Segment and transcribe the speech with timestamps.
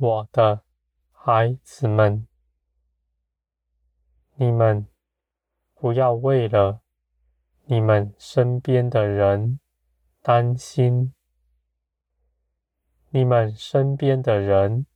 [0.00, 0.62] 我的
[1.10, 2.28] 孩子们，
[4.36, 4.86] 你们
[5.74, 6.82] 不要为了
[7.64, 9.58] 你们身边的人
[10.22, 11.12] 担心，
[13.10, 14.86] 你们身边的人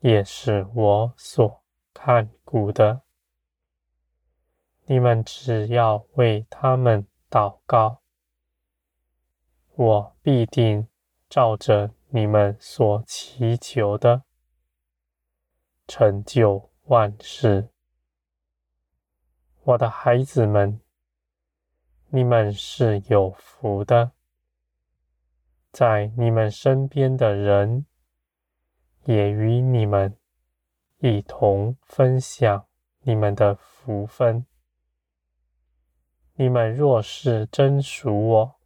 [0.00, 1.62] 也是我所
[1.94, 3.00] 看顾的。
[4.84, 8.02] 你们只要为他们祷告，
[9.74, 10.86] 我必定
[11.30, 14.24] 照着你们所祈求的，
[15.86, 17.68] 成就万事。
[19.62, 20.80] 我的孩子们，
[22.08, 24.10] 你们是有福的，
[25.70, 27.86] 在你们身边的人
[29.04, 30.16] 也与你们
[30.98, 32.66] 一同分享
[33.02, 34.44] 你们的福分。
[36.34, 38.59] 你们若是真属我，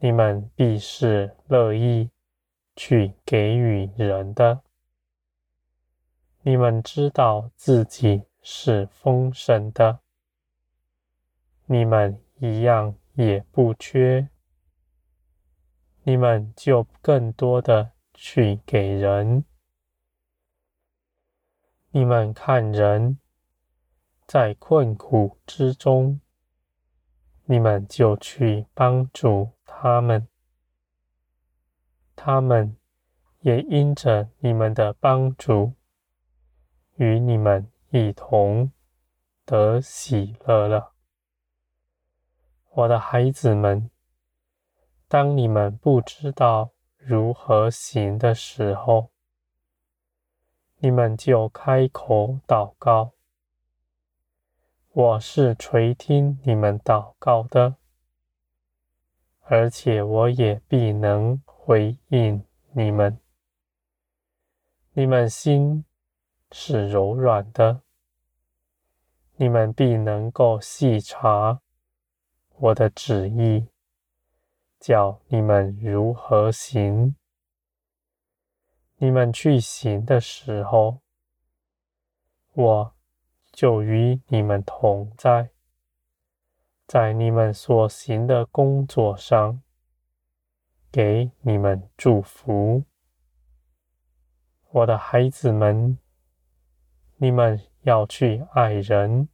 [0.00, 2.10] 你们必是乐意
[2.74, 4.62] 去给予人的。
[6.42, 10.00] 你们知道自己是丰盛的，
[11.66, 14.28] 你们一样也不缺，
[16.02, 19.44] 你们就更多的去给人。
[21.90, 23.18] 你们看人。
[24.26, 26.20] 在困苦之中，
[27.46, 29.50] 你们就去帮助
[29.82, 30.28] 他们，
[32.14, 32.76] 他们
[33.40, 35.72] 也因着你们的帮助，
[36.96, 38.72] 与你们一同
[39.46, 40.92] 得喜乐了。
[42.68, 43.90] 我的孩子们，
[45.08, 49.10] 当你们不知道如何行的时候，
[50.76, 53.12] 你们就开口祷告。
[54.92, 57.76] 我是垂听你们祷告的，
[59.52, 63.18] 而且我也必能回应你们。
[64.92, 65.84] 你们心
[66.52, 67.82] 是柔软的，
[69.34, 71.60] 你们必能够细察
[72.58, 73.66] 我的旨意，
[74.78, 77.16] 叫你们如何行。
[78.98, 81.00] 你们去行的时候，
[82.52, 82.94] 我。
[83.52, 85.50] 就与你们同在，
[86.90, 89.62] 在你们所行的工作上，
[90.90, 92.82] 给你们祝福。
[94.70, 95.96] 我的孩子们，
[97.18, 99.28] 你们要去爱人，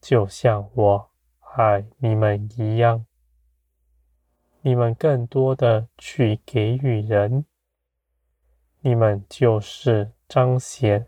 [0.00, 1.10] 就像我
[1.56, 3.06] 爱你们一样。
[4.62, 7.44] 你们更多的去给予人，
[8.80, 11.06] 你们就是彰显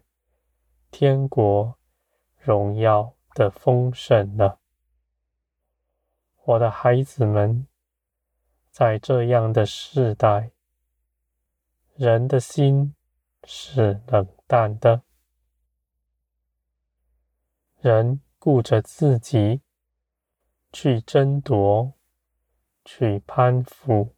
[0.93, 1.77] 天国。
[2.39, 4.61] 荣耀的丰盛了，
[6.45, 7.69] 我的孩子们，
[8.73, 10.51] 在这样的世代，
[11.95, 12.97] 人的心
[13.45, 15.03] 是冷淡的，
[17.81, 19.63] 人顾着自己
[20.73, 21.93] 去争夺、
[22.85, 24.17] 去攀附，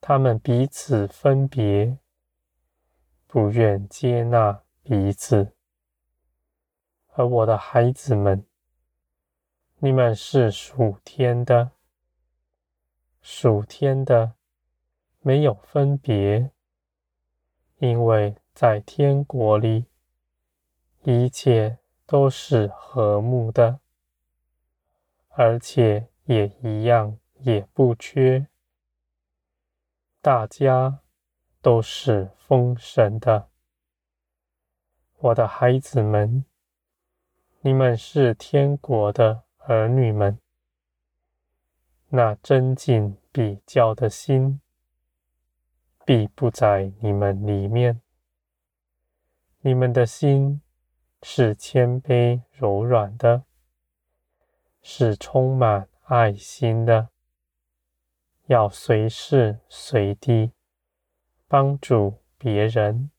[0.00, 1.96] 他们彼此分别，
[3.28, 5.54] 不愿接纳彼此。
[7.14, 8.44] 而我的孩子们，
[9.80, 11.70] 你们是属天的，
[13.22, 14.34] 属天的
[15.20, 16.50] 没有分别，
[17.76, 19.84] 因为在天国里，
[21.04, 23.78] 一切都是和睦的，
[25.28, 28.48] 而且也一样也不缺，
[30.20, 30.98] 大家
[31.62, 33.48] 都是丰盛的，
[35.18, 36.44] 我的孩子们。
[37.60, 40.38] 你们是天国的儿女们，
[42.08, 44.62] 那争竞比较的心，
[46.06, 48.00] 必不在你们里面。
[49.60, 50.62] 你们的心
[51.22, 53.44] 是谦卑柔软的，
[54.80, 57.10] 是充满爱心的，
[58.46, 60.52] 要随时随地
[61.46, 63.10] 帮助别人，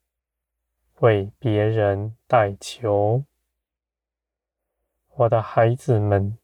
[1.01, 3.23] 为别人代求。
[5.19, 6.37] 我的孩子们，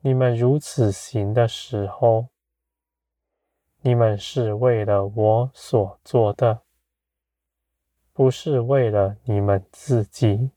[0.00, 2.26] 你们如此行的时候，
[3.82, 6.62] 你们是为了我所做的，
[8.12, 10.50] 不是为了你们自己。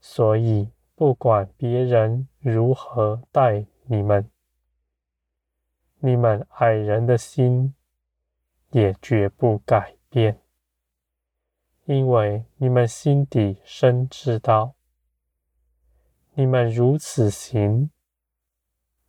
[0.00, 4.30] 所以，不管别人如何待你们，
[5.98, 7.74] 你们爱人的心
[8.70, 10.40] 也绝不改变，
[11.84, 14.72] 因为你们心底深知道。
[16.34, 17.90] 你们如此行，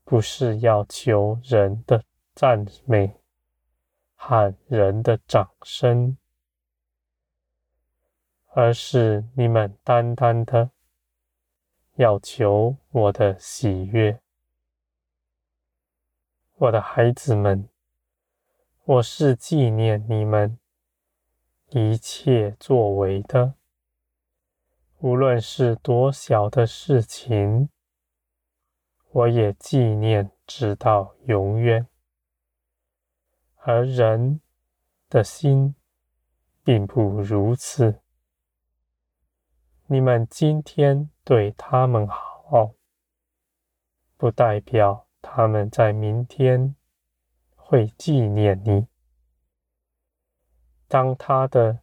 [0.04, 2.04] 不是要求人的
[2.36, 3.16] 赞美，
[4.16, 6.18] 和人的掌声，
[8.50, 10.72] 而是你们单单的
[11.96, 14.20] 要求我的喜悦。
[16.56, 17.70] 我的孩子们，
[18.84, 20.60] 我是纪念你们
[21.70, 23.54] 一切作为的，
[25.04, 27.68] 无论是多小的事情，
[29.10, 31.90] 我也纪念直到永远。
[33.58, 34.40] 而人
[35.10, 35.76] 的心
[36.64, 38.00] 并不如此。
[39.88, 42.74] 你们今天对他们好，
[44.16, 45.06] 不代表。
[45.22, 46.78] 他们在明天
[47.58, 48.88] 会纪念你。
[50.88, 51.82] 当他的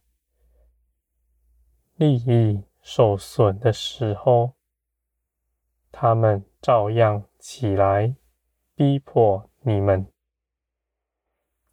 [1.95, 4.53] 利益受损的时候，
[5.91, 8.15] 他们照样起来
[8.75, 10.07] 逼迫你们，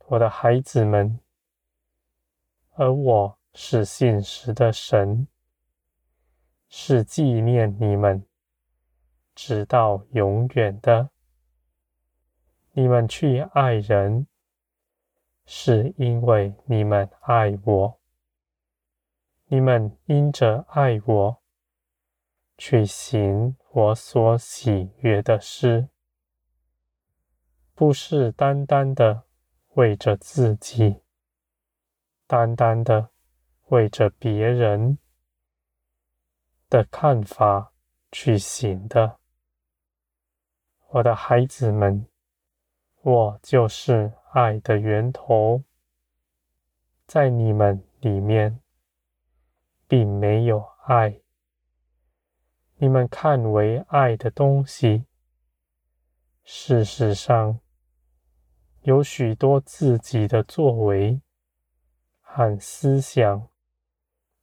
[0.06, 1.18] 我的孩子们。
[2.72, 5.26] 而我是信实的神，
[6.68, 8.24] 是纪念你们
[9.34, 11.10] 直到永远的。
[12.72, 14.28] 你们去爱人，
[15.44, 17.98] 是因为你们爱我。
[19.48, 21.42] 你们因着爱我，
[22.56, 25.88] 去行我所喜悦的事，
[27.74, 29.24] 不是单单的
[29.74, 31.02] 为着自己，
[32.26, 33.10] 单单的
[33.68, 34.98] 为着别人
[36.68, 37.72] 的看法
[38.12, 39.18] 去行的。
[40.88, 42.06] 我的孩子们。
[43.00, 45.62] 我就是爱的源头，
[47.06, 48.60] 在你们里面，
[49.88, 51.20] 并没有爱。
[52.76, 55.06] 你们看为爱的东西，
[56.44, 57.58] 事实上
[58.82, 61.20] 有许多自己的作为
[62.20, 63.48] 和思想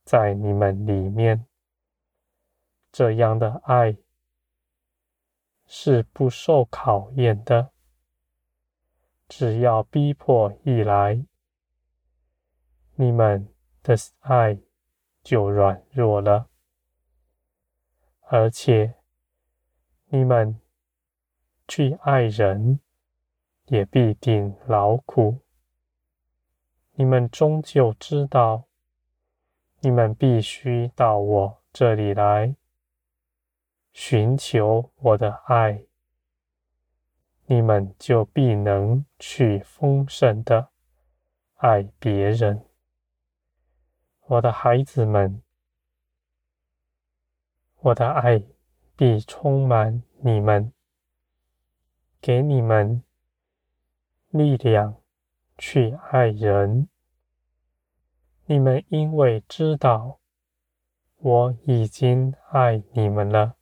[0.04, 1.46] 在你们里面。
[2.92, 3.98] 这样的爱
[5.66, 7.72] 是不受考验的。
[9.28, 11.26] 只要逼迫一来，
[12.96, 13.52] 你们
[13.82, 14.60] 的爱
[15.26, 16.48] 就软弱了，
[18.28, 18.94] 而且
[20.10, 20.62] 你们
[21.68, 22.80] 去爱人，
[23.66, 25.40] 也必定劳苦。
[26.94, 28.66] 你们终究知道，
[29.80, 32.56] 你们必须到我这里来，
[33.94, 35.86] 寻求我的爱。
[37.48, 40.70] 你们就必能去丰盛的
[41.56, 42.64] 爱别人，
[44.28, 45.44] 我的孩子们，
[47.82, 48.44] 我的爱
[48.96, 50.74] 必充满你们，
[52.20, 53.04] 给你们
[54.30, 54.96] 力量
[55.60, 56.90] 去爱人。
[58.48, 60.20] 你们因为知道
[61.18, 63.58] 我已经爱你们了。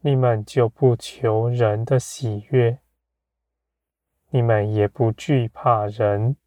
[0.00, 2.80] 你们就不求人的喜悦，
[4.30, 6.38] 你们也不惧怕人，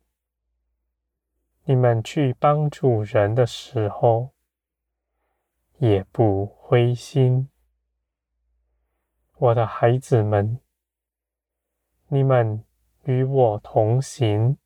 [1.65, 4.33] 你们去帮助人的时候，
[5.77, 7.49] 也不灰心。
[9.37, 10.59] 我的孩子们，
[12.07, 12.65] 你们
[13.03, 14.57] 与我同行，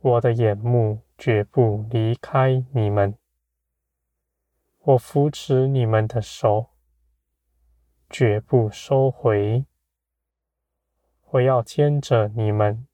[0.00, 3.16] 我的眼目绝不离开你们，
[4.80, 6.70] 我扶持你们的手。
[8.10, 9.66] 绝不收回，
[11.30, 12.88] 我要牵着你们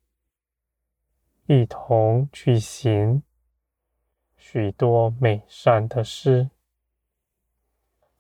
[1.47, 3.23] 一同去行
[4.37, 6.49] 许多美善的事，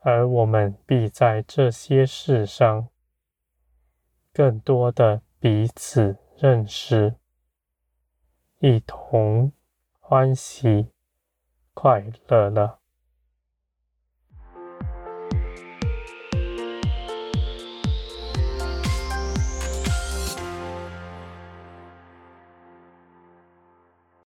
[0.00, 2.88] 而我们必在这些事上
[4.32, 7.14] 更多的彼此认识，
[8.58, 9.52] 一同
[10.00, 10.90] 欢喜
[11.72, 12.83] 快乐了。